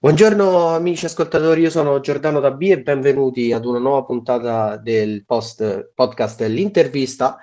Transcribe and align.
Buongiorno 0.00 0.68
amici 0.68 1.06
ascoltatori, 1.06 1.62
io 1.62 1.70
sono 1.70 1.98
Giordano 1.98 2.38
Dabbi 2.38 2.70
e 2.70 2.80
benvenuti 2.80 3.52
ad 3.52 3.64
una 3.64 3.80
nuova 3.80 4.04
puntata 4.04 4.76
del 4.76 5.24
post 5.24 5.90
podcast 5.92 6.40
L'intervista. 6.42 7.36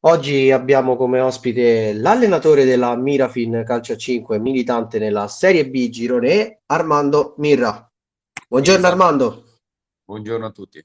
Oggi 0.00 0.50
abbiamo 0.50 0.96
come 0.96 1.20
ospite 1.20 1.92
l'allenatore 1.92 2.64
della 2.64 2.96
Mirafin 2.96 3.62
Calcio 3.66 3.94
5, 3.94 4.38
militante 4.38 4.98
nella 4.98 5.28
Serie 5.28 5.68
B 5.68 5.90
Girone 5.90 6.30
E, 6.30 6.60
Armando 6.64 7.34
Mirra. 7.36 7.92
Buongiorno. 8.48 8.86
Armando. 8.86 9.44
Buongiorno 10.02 10.46
a 10.46 10.50
tutti. 10.50 10.82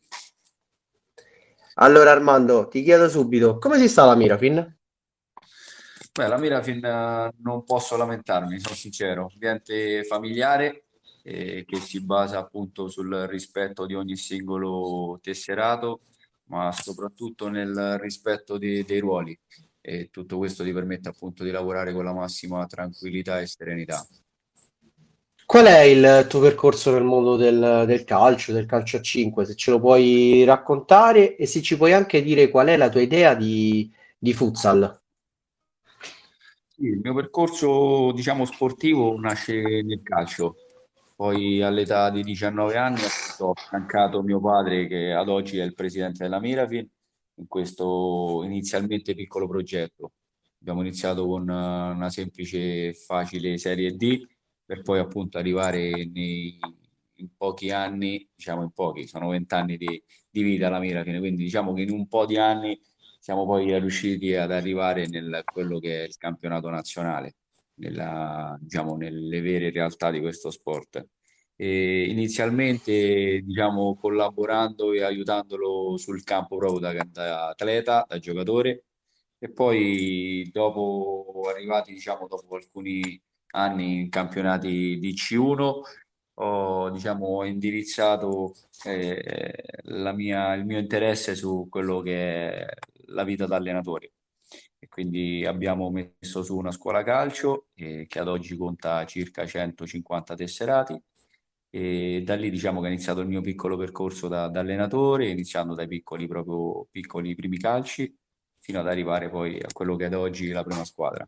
Allora 1.76 2.12
Armando, 2.12 2.68
ti 2.68 2.84
chiedo 2.84 3.08
subito, 3.08 3.60
come 3.60 3.78
si 3.78 3.88
sta 3.88 4.04
la 4.04 4.16
Mirafin? 4.16 4.78
Beh, 6.12 6.28
la 6.28 6.38
Mirafin 6.38 6.84
uh, 6.84 7.44
non 7.44 7.64
posso 7.64 7.96
lamentarmi, 7.96 8.60
sono 8.60 8.76
sincero, 8.76 9.30
ambiente 9.32 10.04
familiare 10.04 10.82
eh, 11.28 11.66
che 11.68 11.78
si 11.82 12.00
basa 12.02 12.38
appunto 12.40 12.88
sul 12.88 13.14
rispetto 13.30 13.86
di 13.86 13.94
ogni 13.94 14.16
singolo 14.16 15.20
tesserato, 15.22 16.00
ma 16.46 16.72
soprattutto 16.72 17.50
nel 17.50 17.98
rispetto 18.00 18.58
di, 18.58 18.86
dei 18.86 19.00
ruoli. 19.00 19.38
E 19.82 20.08
tutto 20.10 20.38
questo 20.38 20.64
ti 20.64 20.72
permette 20.72 21.10
appunto 21.10 21.44
di 21.44 21.52
lavorare 21.52 21.92
con 21.92 22.06
la 22.06 22.14
massima 22.14 22.66
tranquillità 22.66 23.42
e 23.42 23.48
serenità. 23.48 24.08
Qual 25.46 25.66
è 25.66 25.82
il 25.82 26.28
tuo 26.30 26.40
percorso 26.40 26.92
nel 26.92 27.04
mondo 27.04 27.36
del, 27.36 27.84
del, 27.86 28.04
calcio, 28.06 28.54
del 28.54 28.66
calcio 28.66 28.98
a 28.98 29.02
5? 29.02 29.46
Se 29.46 29.56
ce 29.56 29.72
lo 29.72 29.80
puoi 29.80 30.46
raccontare 30.46 31.36
e 31.36 31.46
se 31.46 31.62
ci 31.62 31.76
puoi 31.76 31.92
anche 31.94 32.22
dire 32.22 32.50
qual 32.50 32.68
è 32.68 32.78
la 32.78 32.90
tua 32.90 33.02
idea 33.02 33.34
di, 33.34 33.90
di 34.18 34.34
futsal. 34.34 35.02
Sì, 36.76 36.86
il 36.86 37.00
mio 37.02 37.14
percorso, 37.14 38.12
diciamo, 38.14 38.46
sportivo 38.46 39.18
nasce 39.20 39.82
nel 39.84 40.02
calcio. 40.04 40.56
Poi 41.18 41.64
all'età 41.64 42.12
di 42.12 42.22
19 42.22 42.78
anni 42.78 43.02
ho 43.40 43.52
affiancato 43.52 44.22
mio 44.22 44.40
padre, 44.40 44.86
che 44.86 45.14
ad 45.14 45.30
oggi 45.30 45.58
è 45.58 45.64
il 45.64 45.74
presidente 45.74 46.22
della 46.24 46.40
Mirafin, 46.40 46.88
in 47.38 47.48
questo 47.48 48.44
inizialmente 48.44 49.16
piccolo 49.16 49.48
progetto. 49.48 50.12
Abbiamo 50.62 50.82
iniziato 50.82 51.26
con 51.26 51.42
una 51.42 52.10
semplice, 52.12 52.94
facile 52.94 53.58
serie 53.58 53.96
D, 53.96 54.28
per 54.64 54.84
poi 54.84 55.00
appunto 55.00 55.40
arrivare 55.40 56.06
nei, 56.06 56.60
in 57.16 57.30
pochi 57.36 57.72
anni, 57.72 58.30
diciamo 58.36 58.62
in 58.62 58.72
pochi, 58.72 59.08
sono 59.08 59.30
vent'anni 59.30 59.76
di, 59.78 60.04
di 60.30 60.44
vita 60.44 60.70
la 60.70 60.78
Mirafin, 60.78 61.18
quindi 61.18 61.44
diciamo 61.44 61.74
che 61.74 61.82
in 61.82 61.92
un 61.92 62.08
po' 62.08 62.28
di 62.28 62.38
anni 62.38 62.80
siamo 63.20 63.44
poi 63.48 63.76
riusciti 63.80 64.36
ad 64.36 64.52
arrivare 64.52 65.08
nel 65.08 65.42
quello 65.52 65.80
che 65.80 66.04
è 66.04 66.06
il 66.06 66.16
campionato 66.18 66.70
nazionale 66.70 67.38
nella, 67.78 68.58
diciamo, 68.60 68.96
nelle 68.96 69.42
vere 69.42 69.72
realtà 69.72 70.12
di 70.12 70.20
questo 70.20 70.52
sport. 70.52 71.08
E 71.56 72.08
inizialmente, 72.10 73.42
diciamo, 73.42 73.96
collaborando 73.96 74.94
e 74.94 75.04
aiutandolo 75.04 75.98
sul 75.98 76.24
campo 76.24 76.58
proprio 76.58 76.80
da, 76.80 76.94
da 77.10 77.48
atleta, 77.50 78.06
da 78.08 78.20
giocatore, 78.20 78.86
e 79.40 79.52
poi 79.52 80.50
dopo 80.52 81.42
arrivati, 81.48 81.94
diciamo, 81.94 82.28
dopo 82.28 82.56
alcuni 82.56 83.20
anni 83.52 84.02
in 84.02 84.10
campionati 84.10 84.98
di 85.00 85.14
C1, 85.14 85.82
ho, 86.40 86.90
diciamo, 86.92 87.44
indirizzato 87.46 88.54
eh, 88.86 89.64
mia, 90.16 90.54
il 90.54 90.66
mio 90.66 90.78
interesse 90.80 91.36
su 91.36 91.68
quello 91.70 92.02
che 92.02 92.52
è 92.52 92.66
la 93.08 93.24
vita 93.24 93.46
da 93.48 93.56
allenatore 93.56 94.12
e 94.80 94.88
quindi 94.88 95.46
abbiamo 95.46 95.90
messo 95.90 96.44
su 96.44 96.58
una 96.58 96.72
scuola 96.72 97.04
calcio 97.04 97.68
eh, 97.76 98.06
che 98.08 98.20
ad 98.20 98.28
oggi 98.28 98.56
conta 98.58 99.06
circa 99.06 99.46
150 99.46 100.36
tesserati 100.36 101.02
e 101.70 102.22
da 102.26 102.36
lì 102.36 102.50
diciamo 102.50 102.82
che 102.82 102.88
è 102.88 102.92
iniziato 102.92 103.22
il 103.22 103.28
mio 103.28 103.42
piccolo 103.42 103.78
percorso 103.78 104.28
da, 104.28 104.48
da 104.50 104.62
allenatore, 104.62 105.30
iniziando 105.30 105.76
dai 105.76 105.88
piccoli, 105.88 106.28
proprio 106.28 106.88
piccoli 106.90 107.36
primi 107.36 107.58
calci, 107.58 108.14
fino 108.60 108.80
ad 108.80 108.88
arrivare 108.88 109.30
poi 109.30 109.60
a 109.60 109.68
quello 109.74 109.96
che 109.96 110.04
è 110.06 110.08
ad 110.08 110.14
oggi 110.14 110.50
la 110.50 110.64
prima 110.64 110.86
squadra. 110.86 111.28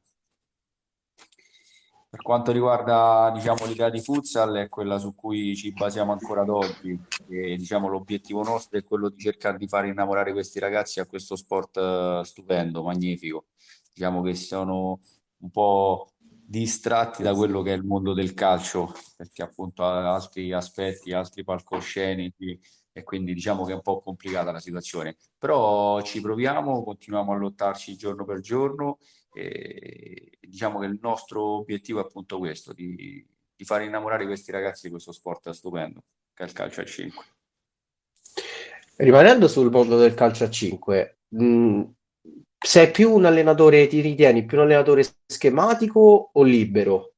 Per 2.12 2.24
quanto 2.24 2.52
riguarda 2.52 3.32
diciamo, 3.36 3.68
l'idea 3.68 3.92
di 3.92 4.02
futsal, 4.02 4.56
è 4.56 4.68
quella 4.68 4.98
su 4.98 5.14
cui 5.14 5.56
ci 5.56 5.72
basiamo 5.72 6.12
ancora 6.12 6.42
ad 6.42 6.50
oggi. 6.50 7.00
E, 7.28 7.56
diciamo, 7.56 7.88
l'obiettivo 7.88 8.42
nostro 8.42 8.80
è 8.80 8.84
quello 8.84 9.10
di 9.10 9.20
cercare 9.20 9.58
di 9.58 9.68
far 9.68 9.86
innamorare 9.86 10.32
questi 10.32 10.58
ragazzi 10.58 11.00
a 11.00 11.06
questo 11.06 11.36
sport 11.36 11.76
uh, 11.78 12.24
stupendo, 12.24 12.82
magnifico. 12.82 13.46
Diciamo 13.94 14.24
che 14.24 14.34
sono 14.34 15.02
un 15.38 15.52
po' 15.52 16.14
distratti 16.18 17.22
da 17.22 17.36
quello 17.36 17.62
che 17.62 17.74
è 17.74 17.76
il 17.76 17.84
mondo 17.84 18.14
del 18.14 18.34
calcio, 18.34 18.92
perché 19.16 19.44
appunto 19.44 19.84
ha 19.84 20.12
altri 20.12 20.52
aspetti, 20.52 21.14
altri 21.14 21.44
palcoscenici 21.44 22.60
e 22.92 23.04
quindi 23.04 23.36
diciamo 23.36 23.66
che 23.66 23.74
è 23.74 23.76
un 23.76 23.82
po' 23.82 24.00
complicata 24.00 24.52
la 24.52 24.60
situazione. 24.60 25.16
Però 25.38 26.02
ci 26.02 26.22
proviamo, 26.22 26.84
continuiamo 26.84 27.34
a 27.34 27.38
lottarci 27.38 27.96
giorno 27.96 28.26
per 28.26 28.40
giorno 28.40 28.98
e 29.34 30.38
diciamo 30.42 30.80
che 30.80 30.88
il 30.88 31.00
nostro 31.02 31.44
obiettivo 31.58 32.00
è 32.00 32.04
appunto 32.04 32.38
questo, 32.38 32.74
di, 32.74 33.26
di 33.56 33.66
far 33.66 33.82
innamorare 33.82 34.26
questi 34.26 34.52
ragazzi 34.52 34.86
di 34.86 34.92
questo 34.92 35.12
sport 35.12 35.50
stupendo, 35.52 36.02
che 36.34 36.44
è 36.44 36.46
il 36.48 36.54
calcio 36.54 36.82
a 36.82 36.86
5. 36.86 37.26
Rimanendo 38.98 39.48
sul 39.48 39.70
mondo 39.70 39.98
del 39.98 40.14
calcio 40.14 40.44
a 40.44 40.50
5, 40.50 41.18
mh, 41.30 41.84
sei 42.58 42.92
più 42.92 43.14
un 43.14 43.26
allenatore, 43.26 43.88
ti 43.88 44.02
ritieni 44.02 44.46
più 44.46 44.58
un 44.58 44.64
allenatore 44.64 45.06
schematico 45.26 46.32
o 46.34 46.44
libero? 46.44 47.14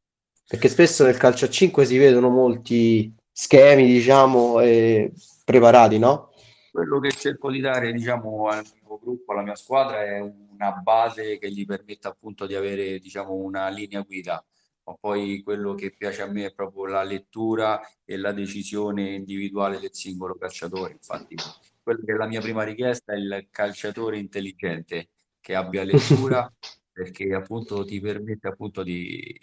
Perché 0.48 0.68
spesso 0.68 1.04
nel 1.04 1.18
calcio 1.18 1.46
a 1.46 1.50
5 1.50 1.86
si 1.86 1.98
vedono 1.98 2.30
molti 2.30 3.14
schemi, 3.32 3.86
diciamo, 3.86 4.60
eh, 4.60 5.12
preparati, 5.44 5.98
no? 5.98 6.32
Quello 6.72 7.00
che 7.00 7.12
cerco 7.12 7.50
di 7.50 7.60
dare, 7.60 7.92
diciamo, 7.92 8.48
al 8.48 8.64
mio 8.86 9.00
gruppo, 9.02 9.32
alla 9.32 9.42
mia 9.42 9.56
squadra 9.56 10.04
è 10.04 10.22
una 10.62 10.74
base 10.74 11.40
che 11.40 11.52
gli 11.52 11.66
permetta 11.66 12.10
appunto 12.10 12.46
di 12.46 12.54
avere, 12.54 13.00
diciamo, 13.00 13.34
una 13.34 13.68
linea 13.70 14.02
guida. 14.02 14.46
Ma 14.84 14.96
poi 15.00 15.42
quello 15.44 15.74
che 15.74 15.92
piace 15.92 16.22
a 16.22 16.28
me 16.28 16.46
è 16.46 16.54
proprio 16.54 16.86
la 16.86 17.04
lettura 17.04 17.82
e 18.06 18.18
la 18.18 18.32
decisione 18.32 19.14
individuale 19.16 19.80
del 19.80 19.94
singolo 19.94 20.36
calciatore. 20.36 20.94
Infatti, 20.94 21.36
quella 21.82 22.04
che 22.04 22.14
è 22.14 22.16
la 22.16 22.28
mia 22.28 22.42
prima 22.42 22.64
richiesta 22.64 23.14
è 23.14 23.18
il 23.18 23.48
calciatore 23.50 24.18
intelligente 24.18 25.10
che 25.40 25.56
abbia 25.56 25.84
lettura 25.84 26.52
perché 26.92 27.34
appunto 27.34 27.84
ti 27.84 28.00
permette 28.00 28.48
appunto 28.48 28.84
di, 28.84 29.36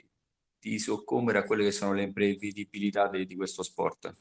di 0.61 0.79
soccombere 0.79 1.39
a 1.39 1.45
quelle 1.45 1.65
che 1.65 1.73
sono 1.73 1.93
le 1.95 2.03
imprevedibilità 2.03 3.09
di, 3.09 3.27
di 3.27 3.35
questo 3.35 3.63
sport 3.63 4.15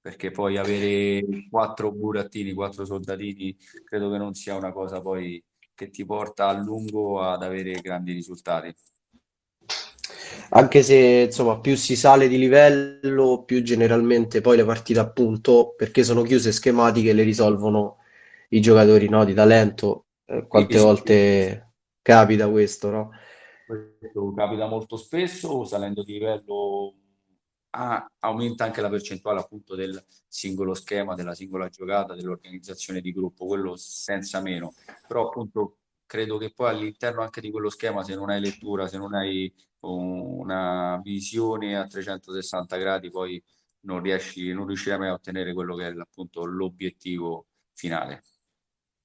perché 0.00 0.30
poi 0.30 0.56
avere 0.56 1.22
quattro 1.50 1.92
burattini, 1.92 2.54
quattro 2.54 2.84
soldatini, 2.84 3.54
credo 3.84 4.10
che 4.10 4.16
non 4.16 4.32
sia 4.32 4.54
una 4.54 4.72
cosa 4.72 5.00
poi 5.00 5.42
che 5.78 5.90
ti 5.90 6.04
porta 6.04 6.48
a 6.48 6.58
lungo 6.58 7.22
ad 7.22 7.44
avere 7.44 7.80
grandi 7.80 8.12
risultati. 8.12 8.74
Anche 10.50 10.82
se 10.82 11.26
insomma 11.26 11.60
più 11.60 11.76
si 11.76 11.94
sale 11.94 12.26
di 12.26 12.36
livello, 12.36 13.44
più 13.44 13.62
generalmente 13.62 14.40
poi 14.40 14.56
le 14.56 14.64
partite 14.64 14.98
appunto, 14.98 15.74
perché 15.76 16.02
sono 16.02 16.22
chiuse 16.22 16.50
schematiche, 16.50 17.12
le 17.12 17.22
risolvono 17.22 17.98
i 18.48 18.60
giocatori 18.60 19.08
no, 19.08 19.24
di 19.24 19.34
talento 19.34 20.06
eh, 20.24 20.48
quante 20.48 20.78
volte 20.78 21.74
capita 22.02 22.50
questo, 22.50 22.90
no? 22.90 23.10
Questo 23.64 24.32
capita 24.34 24.66
molto 24.66 24.96
spesso, 24.96 25.64
salendo 25.64 26.02
di 26.02 26.14
livello 26.14 26.94
ah, 27.70 28.10
aumenta 28.20 28.64
anche 28.64 28.80
la 28.80 28.88
percentuale 28.88 29.40
appunto 29.40 29.74
del 29.74 30.02
singolo 30.26 30.74
schema, 30.74 31.14
della 31.14 31.34
singola 31.34 31.68
giocata, 31.68 32.14
dell'organizzazione 32.14 33.00
di 33.00 33.12
gruppo, 33.12 33.46
quello 33.46 33.76
senza 33.76 34.40
meno. 34.40 34.74
Però 35.06 35.26
appunto 35.26 35.78
credo 36.06 36.38
che 36.38 36.52
poi 36.54 36.70
all'interno 36.70 37.22
anche 37.22 37.40
di 37.40 37.50
quello 37.50 37.68
schema, 37.68 38.02
se 38.02 38.14
non 38.14 38.30
hai 38.30 38.40
lettura, 38.40 38.88
se 38.88 38.98
non 38.98 39.14
hai 39.14 39.52
una 39.80 40.98
visione 41.02 41.76
a 41.76 41.86
360 41.86 42.76
gradi, 42.76 43.10
poi 43.10 43.42
non 43.80 44.02
riesci, 44.02 44.52
non 44.52 44.66
riuscirai 44.66 44.98
mai 44.98 45.08
a 45.08 45.12
ottenere 45.12 45.52
quello 45.52 45.76
che 45.76 45.86
è 45.86 45.94
appunto 45.96 46.44
l'obiettivo 46.44 47.46
finale. 47.74 48.22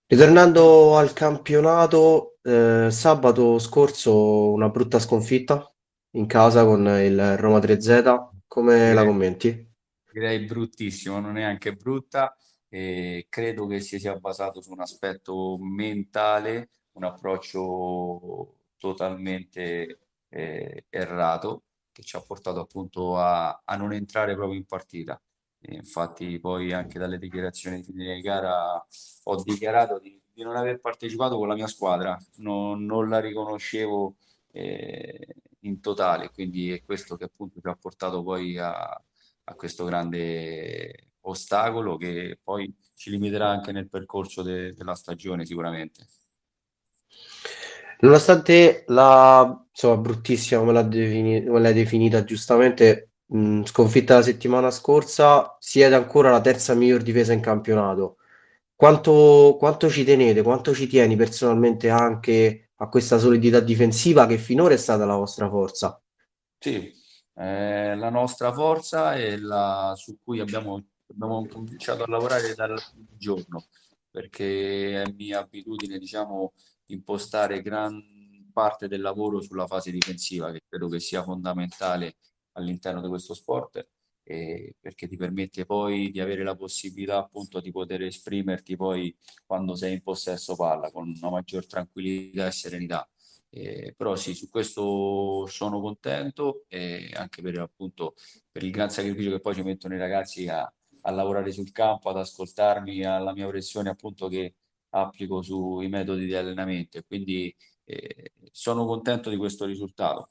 Ritornando 0.08 0.98
al 0.98 1.14
campionato, 1.14 2.38
eh, 2.42 2.88
sabato 2.90 3.60
scorso 3.60 4.52
una 4.52 4.70
brutta 4.70 5.00
sconfitta 5.00 5.72
in 6.12 6.26
casa 6.26 6.66
con 6.66 6.86
il 6.86 7.38
Roma 7.38 7.60
3Z, 7.60 8.33
come 8.54 8.76
direi, 8.76 8.94
la 8.94 9.04
commenti? 9.04 9.74
Direi 10.12 10.46
bruttissimo, 10.46 11.20
non 11.20 11.38
è 11.38 11.42
anche 11.42 11.74
brutta, 11.74 12.38
e 12.70 13.26
credo 13.28 13.66
che 13.66 13.80
si 13.80 13.98
sia 13.98 14.16
basato 14.20 14.62
su 14.62 14.72
un 14.72 14.80
aspetto 14.80 15.58
mentale, 15.60 16.70
un 16.92 17.04
approccio 17.04 18.58
totalmente 18.78 20.02
eh, 20.30 20.86
errato 20.90 21.64
che 21.92 22.04
ci 22.04 22.16
ha 22.16 22.22
portato 22.22 22.60
appunto 22.60 23.18
a, 23.18 23.64
a 23.66 23.76
non 23.76 23.92
entrare 23.92 24.36
proprio 24.36 24.60
in 24.60 24.66
partita. 24.66 25.20
E 25.60 25.74
infatti 25.74 26.40
poi 26.40 26.74
anche 26.74 27.00
dalle 27.00 27.18
dichiarazioni 27.18 27.78
di 27.78 27.84
fine 27.92 28.22
gara 28.22 28.86
ho 29.24 29.44
dichiarato 29.44 29.98
di, 29.98 30.22
di, 30.32 30.44
non 30.44 30.56
aver 30.56 30.80
partecipato 30.80 31.38
con 31.38 31.48
la 31.48 31.56
mia 31.56 31.66
squadra, 31.68 32.16
non, 32.36 32.86
non 32.86 33.10
la 33.10 33.20
riconoscevo 33.20 34.16
eh, 34.52 35.36
in 35.64 35.80
totale, 35.82 36.30
quindi 36.32 36.72
è 36.72 36.84
questo 36.84 37.16
che 37.16 37.26
appunto 37.26 37.60
ci 37.62 37.68
ha 37.68 37.76
portato 37.76 38.24
poi 38.24 38.58
a, 38.58 38.72
a 39.46 39.56
questo 39.56 39.86
grande 39.86 41.12
ostacolo 41.22 41.98
che 41.98 42.40
poi 42.42 42.74
ci 42.96 43.10
limiterà 43.10 43.50
anche 43.50 43.72
nel 43.72 43.88
percorso 43.90 44.42
de- 44.44 44.74
della 44.74 44.96
stagione 44.96 45.46
sicuramente. 45.46 46.06
Nonostante 48.00 48.84
la 48.88 49.66
insomma, 49.72 49.98
bruttissima, 49.98 50.60
come 50.60 50.74
l'ha, 50.74 50.84
defini- 50.84 51.44
l'hai 51.46 51.74
definita 51.74 52.24
giustamente, 52.24 53.12
mh, 53.28 53.64
sconfitta 53.64 54.16
la 54.16 54.22
settimana 54.22 54.72
scorsa, 54.72 55.56
siete 55.60 55.96
ancora 55.96 56.30
la 56.32 56.42
terza 56.42 56.74
miglior 56.74 57.02
difesa 57.02 57.34
in 57.34 57.40
campionato. 57.42 58.18
Quanto, 58.76 59.56
quanto 59.60 59.90
ci 59.90 60.04
tenete, 60.04 60.42
quanto 60.42 60.74
ci 60.74 60.88
tieni 60.88 61.16
personalmente 61.16 61.90
anche 61.90 62.63
a 62.78 62.88
questa 62.90 63.18
solidità 63.18 63.60
difensiva 63.60 64.26
che 64.26 64.38
finora 64.38 64.74
è 64.74 64.78
stata 64.78 65.06
la 65.06 65.16
vostra 65.16 65.50
forza? 65.50 66.02
Sì, 66.58 66.92
eh, 67.36 67.96
la 67.96 68.10
nostra 68.10 68.52
forza 68.54 69.14
è 69.16 69.38
la 69.38 69.94
su 69.96 70.18
cui 70.24 70.40
abbiamo, 70.40 70.84
abbiamo 71.08 71.46
cominciato 71.48 72.04
a 72.04 72.08
lavorare 72.08 72.54
dal 72.56 72.80
giorno, 73.18 73.66
perché 74.10 75.02
è 75.02 75.12
mia 75.12 75.40
abitudine, 75.40 75.98
diciamo, 75.98 76.54
impostare 76.88 77.62
gran 77.62 78.02
parte 78.54 78.88
del 78.88 79.02
lavoro 79.02 79.42
sulla 79.42 79.68
fase 79.68 79.92
difensiva, 79.92 80.52
che 80.52 80.62
credo 80.68 80.88
che 80.88 81.00
sia 81.00 81.24
fondamentale 81.24 82.18
all'interno 82.54 83.02
di 83.02 83.08
questo 83.08 83.34
sport, 83.34 83.88
eh, 84.24 84.76
perché 84.80 85.08
ti 85.08 85.18
permette 85.18 85.66
poi 85.66 86.10
di 86.12 86.20
avere 86.20 86.44
la 86.44 86.56
possibilità 86.56 87.18
appunto 87.18 87.60
di 87.60 87.72
poter 87.72 88.04
esprimerti 88.04 88.76
poi 88.76 89.16
quando 89.46 89.76
sei 89.76 89.94
in 89.94 90.02
possesso 90.02 90.56
palla 90.56 90.92
con 90.92 91.14
una 91.16 91.30
maggior 91.30 91.66
tranquillità 91.66 92.48
e 92.48 92.52
serenità. 92.52 93.08
Eh, 93.50 93.94
però 93.96 94.16
sì, 94.16 94.34
su 94.34 94.50
questo 94.50 95.46
sono 95.48 95.80
contento 95.80 96.66
e 96.68 97.12
anche 97.14 97.42
per, 97.44 97.60
appunto, 97.60 98.16
per 98.52 98.64
il 98.64 98.72
gran 98.72 98.90
sacrificio 98.90 99.30
che 99.30 99.40
poi 99.40 99.54
ci 99.54 99.62
mettono 99.62 99.94
i 99.94 100.00
ragazzi 100.00 100.48
a, 100.48 100.62
a 101.02 101.12
lavorare 101.12 101.52
sul 101.52 101.72
campo, 101.72 102.10
ad 102.10 102.18
ascoltarmi, 102.18 103.04
alla 103.04 103.34
mia 103.34 103.48
pressione 103.48 103.90
appunto 103.90 104.28
che 104.28 104.56
applico 104.90 105.42
sui 105.42 105.88
metodi 105.88 106.26
di 106.26 106.36
allenamento 106.36 106.98
e 106.98 107.04
quindi 107.04 107.56
eh, 107.86 108.32
sono 108.52 108.86
contento 108.86 109.30
di 109.30 109.38
questo 109.38 109.66
risultato. 109.66 110.30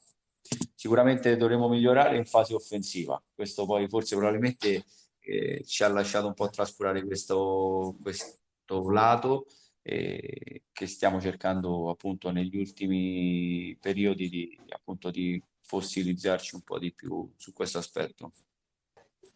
Sicuramente 0.83 1.37
dovremo 1.37 1.69
migliorare 1.69 2.17
in 2.17 2.25
fase 2.25 2.53
offensiva, 2.53 3.17
questo 3.33 3.65
poi 3.65 3.87
forse 3.87 4.17
probabilmente 4.17 4.83
eh, 5.21 5.63
ci 5.65 5.81
ha 5.81 5.87
lasciato 5.87 6.27
un 6.27 6.33
po' 6.33 6.49
trascurare 6.49 7.05
questo, 7.05 7.95
questo 8.01 8.89
lato 8.91 9.45
eh, 9.81 10.63
che 10.73 10.85
stiamo 10.85 11.21
cercando 11.21 11.89
appunto 11.89 12.31
negli 12.31 12.57
ultimi 12.57 13.77
periodi 13.79 14.27
di, 14.27 14.59
appunto, 14.71 15.09
di 15.09 15.41
fossilizzarci 15.61 16.55
un 16.55 16.63
po' 16.63 16.79
di 16.79 16.91
più 16.91 17.31
su 17.37 17.53
questo 17.53 17.77
aspetto. 17.77 18.33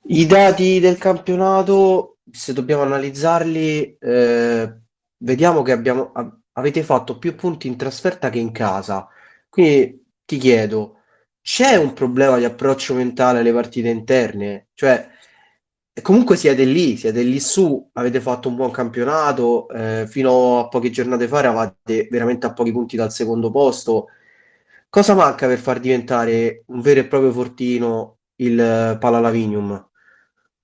I 0.08 0.26
dati 0.26 0.82
del 0.82 0.98
campionato, 0.98 2.18
se 2.30 2.52
dobbiamo 2.52 2.82
analizzarli, 2.82 3.96
eh, 3.98 4.80
vediamo 5.20 5.62
che 5.62 5.72
abbiamo, 5.72 6.12
avete 6.52 6.84
fatto 6.84 7.18
più 7.18 7.36
punti 7.36 7.68
in 7.68 7.78
trasferta 7.78 8.30
che 8.30 8.40
in 8.40 8.52
casa. 8.52 9.08
Quindi 9.48 10.04
ti 10.26 10.38
chiedo, 10.40 10.97
c'è 11.48 11.78
un 11.78 11.94
problema 11.94 12.38
di 12.38 12.44
approccio 12.44 12.94
mentale 12.94 13.40
alle 13.40 13.54
partite 13.54 13.88
interne? 13.88 14.68
Cioè, 14.74 15.08
comunque 16.02 16.36
siete 16.36 16.66
lì, 16.66 16.98
siete 16.98 17.22
lì 17.22 17.40
su, 17.40 17.90
avete 17.94 18.20
fatto 18.20 18.50
un 18.50 18.56
buon 18.58 18.70
campionato, 18.70 19.70
eh, 19.70 20.06
fino 20.10 20.60
a 20.60 20.68
poche 20.68 20.90
giornate 20.90 21.26
fa 21.30 21.40
eravate 21.40 22.10
veramente 22.12 22.48
a 22.48 22.54
pochi 22.54 22.74
punti 22.74 22.98
dal 22.98 23.14
secondo 23.14 23.50
posto. 23.50 24.08
Cosa 24.90 25.16
manca 25.16 25.48
per 25.48 25.60
far 25.60 25.80
diventare 25.80 26.64
un 26.68 26.82
vero 26.82 27.00
e 27.00 27.08
proprio 27.08 27.32
fortino 27.32 28.18
il 28.36 28.98
Palalavinium? 29.00 29.87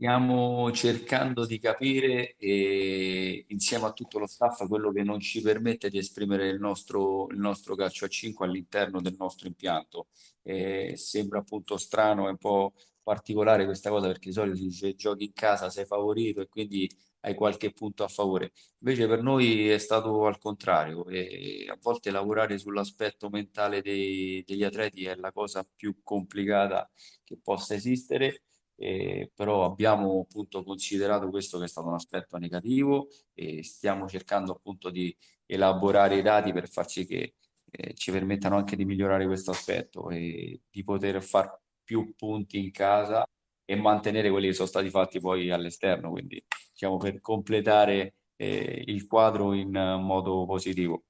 Stiamo 0.04 0.70
cercando 0.74 1.46
di 1.46 1.60
capire 1.60 2.36
eh, 2.36 3.46
insieme 3.48 3.86
a 3.86 3.94
tutto 3.94 4.20
lo 4.20 4.28
staff 4.28 4.68
quello 4.68 4.92
che 4.92 5.02
non 5.02 5.22
ci 5.22 5.40
permette 5.40 5.88
di 5.90 5.98
esprimere 5.98 6.50
il 6.50 6.60
nostro, 6.60 7.30
il 7.30 7.38
nostro 7.38 7.74
calcio 7.76 8.04
a 8.04 8.10
5 8.10 8.46
all'interno 8.46 9.00
del 9.00 9.16
nostro 9.18 9.48
impianto. 9.48 10.08
Eh, 10.42 10.96
sembra 10.98 11.40
appunto 11.40 11.78
strano 11.78 12.28
e 12.28 12.32
un 12.32 12.38
po' 12.38 12.74
particolare 13.02 13.64
questa 13.64 13.90
cosa 13.90 14.08
perché 14.08 14.28
di 14.28 14.34
solito 14.34 14.58
si 14.58 14.64
dice 14.64 14.96
giochi 14.96 15.24
in 15.24 15.32
casa, 15.32 15.70
sei 15.70 15.86
favorito 15.86 16.42
e 16.42 16.50
quindi 16.50 16.90
hai 17.22 17.34
qualche 17.34 17.72
punto 17.72 18.04
a 18.04 18.10
favore. 18.10 18.52
Invece 18.80 19.08
per 19.08 19.22
noi 19.22 19.70
è 19.70 19.78
stato 19.78 20.26
al 20.26 20.38
contrario 20.38 21.08
e 21.08 21.66
a 21.70 21.78
volte 21.82 22.12
lavorare 22.12 22.58
sull'aspetto 22.58 23.30
mentale 23.30 23.82
dei, 23.82 24.44
degli 24.46 24.66
atleti 24.66 25.06
è 25.06 25.16
la 25.16 25.32
cosa 25.32 25.66
più 25.74 25.96
complicata 26.04 26.92
che 27.24 27.38
possa 27.42 27.74
esistere 27.74 28.42
eh, 28.84 29.32
però 29.34 29.64
abbiamo 29.64 30.26
appunto 30.30 30.62
considerato 30.62 31.30
questo 31.30 31.58
che 31.58 31.66
è 31.66 31.68
stato 31.70 31.88
un 31.88 31.94
aspetto 31.94 32.38
negativo 32.38 33.08
e 33.34 33.64
stiamo 33.64 34.10
cercando 34.10 34.52
appunto 34.52 34.90
di 34.90 35.16
elaborare 35.46 36.18
i 36.18 36.22
dati 36.22 36.52
per 36.52 36.68
far 36.68 36.90
sì 36.90 37.06
che 37.06 37.36
eh, 37.72 37.94
ci 37.94 38.12
permettano 38.12 38.58
anche 38.58 38.76
di 38.76 38.84
migliorare 38.84 39.26
questo 39.26 39.52
aspetto 39.52 40.10
e 40.10 40.64
di 40.70 40.84
poter 40.84 41.22
fare 41.22 41.62
più 41.82 42.14
punti 42.14 42.60
in 42.60 42.72
casa 42.72 43.26
e 43.64 43.76
mantenere 43.78 44.30
quelli 44.30 44.48
che 44.48 44.54
sono 44.54 44.68
stati 44.68 44.90
fatti 44.90 45.22
poi 45.22 45.50
all'esterno, 45.50 46.12
quindi 46.12 46.44
diciamo 46.74 46.98
per 46.98 47.22
completare 47.22 48.16
eh, 48.36 48.84
il 48.88 49.08
quadro 49.08 49.54
in 49.54 49.72
modo 49.72 50.46
positivo. 50.46 51.06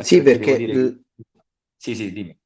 sì, 0.00 0.22
perché... 0.22 0.56
Dire... 0.56 0.74
L... 0.74 1.04
Sì, 1.76 1.94
sì, 1.94 2.10
dimmi. 2.10 2.39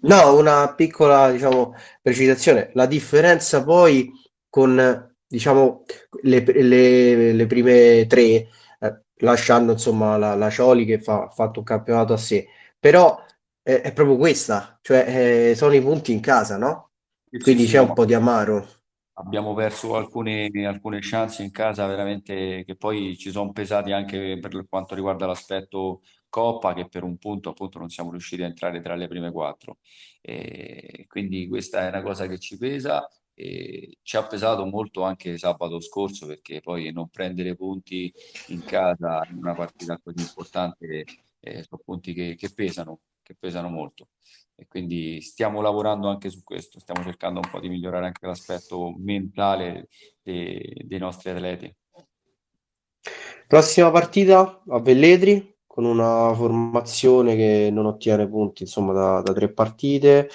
No, 0.00 0.36
una 0.36 0.74
piccola, 0.74 1.30
diciamo, 1.30 1.74
precisazione. 2.02 2.70
La 2.74 2.86
differenza 2.86 3.62
poi 3.64 4.10
con, 4.48 5.14
diciamo, 5.26 5.84
le, 6.22 6.40
le, 6.44 7.32
le 7.32 7.46
prime 7.46 8.06
tre, 8.06 8.22
eh, 8.80 9.02
lasciando 9.18 9.72
insomma 9.72 10.16
la, 10.16 10.34
la 10.34 10.50
Cioli 10.50 10.84
che 10.84 11.00
fa, 11.00 11.24
ha 11.24 11.30
fatto 11.30 11.58
un 11.60 11.64
campionato 11.64 12.12
a 12.12 12.16
sé, 12.16 12.46
però 12.78 13.22
eh, 13.62 13.80
è 13.82 13.92
proprio 13.92 14.16
questa, 14.16 14.78
cioè 14.82 15.50
eh, 15.50 15.54
sono 15.54 15.74
i 15.74 15.80
punti 15.82 16.12
in 16.12 16.20
casa, 16.20 16.56
no? 16.56 16.90
Quindi 17.38 17.66
sì, 17.66 17.70
c'è 17.70 17.78
un 17.80 17.92
po' 17.92 18.04
di 18.04 18.14
amaro. 18.14 18.66
Abbiamo 19.18 19.54
perso 19.54 19.96
alcune, 19.96 20.50
alcune 20.66 20.98
chance 21.00 21.42
in 21.42 21.50
casa 21.50 21.86
veramente 21.86 22.64
che 22.66 22.76
poi 22.76 23.16
ci 23.16 23.30
sono 23.30 23.50
pesati 23.50 23.90
anche 23.92 24.38
per 24.38 24.66
quanto 24.68 24.94
riguarda 24.94 25.24
l'aspetto 25.26 26.02
Coppa 26.36 26.74
che 26.74 26.86
per 26.86 27.02
un 27.02 27.16
punto 27.16 27.48
appunto 27.48 27.78
non 27.78 27.88
siamo 27.88 28.10
riusciti 28.10 28.42
a 28.42 28.46
entrare 28.46 28.82
tra 28.82 28.94
le 28.94 29.08
prime 29.08 29.32
quattro. 29.32 29.78
E 30.20 31.06
quindi 31.08 31.48
questa 31.48 31.86
è 31.86 31.88
una 31.88 32.02
cosa 32.02 32.26
che 32.26 32.38
ci 32.38 32.58
pesa 32.58 33.08
e 33.32 33.96
ci 34.02 34.18
ha 34.18 34.26
pesato 34.26 34.66
molto 34.66 35.00
anche 35.00 35.38
sabato 35.38 35.80
scorso 35.80 36.26
perché 36.26 36.60
poi 36.60 36.92
non 36.92 37.08
prendere 37.08 37.56
punti 37.56 38.12
in 38.48 38.62
casa 38.64 39.26
in 39.30 39.38
una 39.38 39.54
partita 39.54 39.98
così 39.98 40.20
importante 40.20 41.04
eh, 41.40 41.62
sono 41.62 41.80
punti 41.82 42.12
che, 42.12 42.34
che, 42.34 42.52
pesano, 42.52 43.00
che 43.22 43.34
pesano 43.34 43.70
molto. 43.70 44.08
E 44.54 44.66
quindi 44.68 45.22
stiamo 45.22 45.62
lavorando 45.62 46.08
anche 46.08 46.28
su 46.28 46.42
questo, 46.42 46.80
stiamo 46.80 47.02
cercando 47.02 47.40
un 47.42 47.48
po' 47.48 47.60
di 47.60 47.70
migliorare 47.70 48.04
anche 48.04 48.26
l'aspetto 48.26 48.94
mentale 48.98 49.88
dei, 50.20 50.82
dei 50.84 50.98
nostri 50.98 51.30
atleti. 51.30 51.74
Prossima 53.46 53.90
partita 53.90 54.62
a 54.68 54.80
Velletri, 54.80 55.55
con 55.76 55.84
una 55.84 56.32
formazione 56.34 57.36
che 57.36 57.68
non 57.70 57.84
ottiene 57.84 58.26
punti 58.26 58.62
insomma 58.62 58.94
da, 58.94 59.20
da 59.20 59.34
tre 59.34 59.52
partite. 59.52 60.30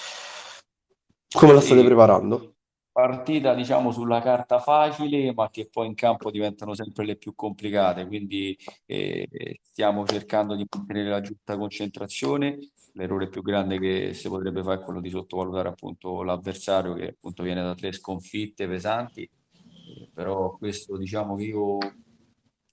Come 1.36 1.53
la 1.53 1.60
state 1.60 1.83
preparando? 1.83 2.57
Partita 2.91 3.55
diciamo 3.55 3.91
sulla 3.91 4.21
carta 4.21 4.60
facile, 4.60 5.33
ma 5.33 5.50
che 5.50 5.67
poi 5.67 5.88
in 5.88 5.95
campo 5.95 6.29
diventano 6.29 6.75
sempre 6.75 7.05
le 7.05 7.15
più 7.15 7.33
complicate. 7.33 8.05
Quindi 8.05 8.55
eh, 8.86 9.27
stiamo 9.63 10.05
cercando 10.05 10.53
di 10.53 10.67
mantenere 10.69 11.10
la 11.10 11.21
giusta 11.21 11.57
concentrazione. 11.57 12.60
L'errore 12.93 13.27
più 13.27 13.41
grande 13.41 13.79
che 13.79 14.13
si 14.13 14.29
potrebbe 14.29 14.62
fare 14.62 14.81
è 14.81 14.83
quello 14.83 15.01
di 15.01 15.10
sottovalutare 15.10 15.69
appunto 15.69 16.21
l'avversario 16.21 16.93
che 16.93 17.07
appunto 17.07 17.41
viene 17.41 17.63
da 17.63 17.74
tre 17.74 17.91
sconfitte 17.93 18.67
pesanti. 18.67 19.24
Eh, 19.24 20.07
però 20.13 20.55
questo 20.55 20.98
diciamo 20.98 21.36
che 21.36 21.45
io 21.45 21.79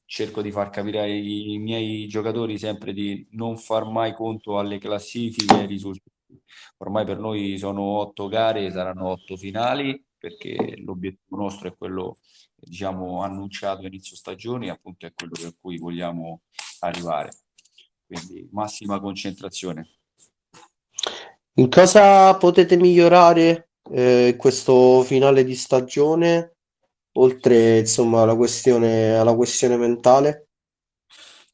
cerco 0.09 0.41
di 0.41 0.51
far 0.51 0.71
capire 0.71 1.01
ai 1.01 1.59
miei 1.61 2.09
giocatori 2.09 2.59
sempre 2.59 2.95
di 2.95 3.27
non 3.33 3.59
far 3.59 3.85
mai 3.85 4.15
conto 4.15 4.59
alle 4.59 4.79
classifiche 4.79 5.55
e 5.55 5.59
ai 5.59 5.67
risultati. 5.67 6.17
Ormai 6.79 7.05
per 7.05 7.19
noi 7.19 7.59
sono 7.59 7.83
otto 7.83 8.27
gare, 8.27 8.71
saranno 8.71 9.09
otto 9.11 9.37
finali, 9.37 10.03
perché 10.17 10.79
l'obiettivo 10.79 11.37
nostro 11.37 11.69
è 11.69 11.77
quello, 11.77 12.17
diciamo, 12.55 13.23
annunciato 13.23 13.87
inizio 13.87 14.17
stagione, 14.17 14.71
appunto 14.71 15.05
è 15.05 15.13
quello 15.13 15.35
per 15.39 15.55
cui 15.61 15.77
vogliamo 15.77 16.41
arrivare. 16.81 17.31
Quindi 18.07 18.49
massima 18.51 19.01
concentrazione. 19.01 19.91
In 21.57 21.69
cosa 21.69 22.35
potete 22.37 22.77
migliorare 22.77 23.73
eh, 23.91 24.37
questo 24.39 25.03
finale 25.03 25.45
di 25.45 25.55
stagione? 25.55 26.57
Oltre 27.19 27.79
insomma 27.79 28.23
alla 28.23 28.37
questione, 28.37 29.17
alla 29.17 29.35
questione 29.35 29.77
mentale? 29.77 30.49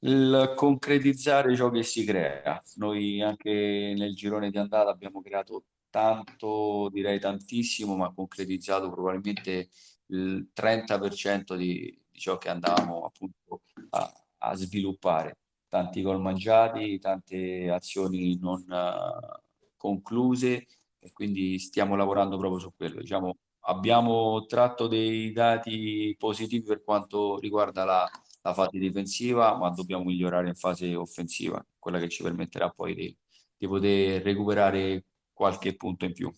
il 0.05 0.53
concretizzare 0.55 1.57
ciò 1.57 1.71
che 1.71 1.83
si 1.83 2.05
crea. 2.05 2.63
Noi 2.77 3.23
anche 3.23 3.95
nel 3.97 4.15
girone 4.15 4.51
di 4.51 4.59
andata 4.59 4.91
abbiamo 4.91 5.23
creato 5.23 5.65
tanto, 5.91 6.89
direi 6.93 7.19
tantissimo, 7.19 7.97
ma 7.97 8.13
concretizzato 8.13 8.91
probabilmente 8.91 9.69
il 10.09 10.49
30% 10.53 11.57
di, 11.57 11.99
di 12.11 12.19
ciò 12.19 12.37
che 12.39 12.51
andavamo 12.51 13.05
appunto 13.05 13.63
a, 13.91 14.13
a 14.39 14.55
sviluppare. 14.57 15.39
Tanti 15.69 16.03
gol 16.03 16.21
mangiati, 16.21 16.99
tante 16.99 17.71
azioni 17.71 18.39
non 18.39 18.65
uh, 18.69 19.41
concluse 19.77 20.67
e 20.99 21.13
quindi 21.13 21.59
stiamo 21.59 21.97
lavorando 21.97 22.37
proprio 22.37 22.61
su 22.61 22.73
quello. 22.77 23.01
Diciamo, 23.01 23.37
abbiamo 23.67 24.45
tratto 24.47 24.87
dei 24.87 25.33
dati 25.33 26.15
positivi 26.19 26.65
per 26.65 26.83
quanto 26.83 27.39
riguarda 27.39 27.85
la, 27.85 28.11
la 28.43 28.55
fase 28.55 28.79
difensiva, 28.79 29.57
ma 29.57 29.71
dobbiamo 29.71 30.05
migliorare 30.05 30.49
in 30.49 30.55
fase 30.55 30.95
offensiva, 30.95 31.65
quella 31.79 31.99
che 31.99 32.09
ci 32.09 32.23
permetterà 32.23 32.71
poi 32.71 32.95
di, 32.95 33.17
di 33.57 33.67
poter 33.67 34.23
recuperare 34.23 35.05
qualche 35.33 35.75
punto 35.77 36.05
in 36.05 36.13
più. 36.13 36.33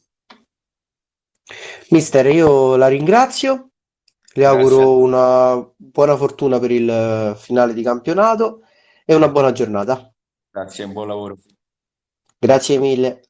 Mister, 1.91 2.27
io 2.27 2.77
la 2.77 2.89
ringrazio, 2.89 3.71
le 4.35 4.43
Grazie. 4.43 4.47
auguro 4.47 4.99
una 4.99 5.73
buona 5.77 6.17
fortuna 6.17 6.59
per 6.59 6.71
il 6.71 7.35
finale 7.37 7.73
di 7.73 7.83
campionato 7.83 8.63
e 9.05 9.15
una 9.15 9.29
buona 9.29 9.53
giornata. 9.53 10.13
Grazie, 10.51 10.85
un 10.85 10.93
buon 10.93 11.09
lavoro. 11.09 11.37
Grazie 12.39 12.79
mille. 12.79 13.27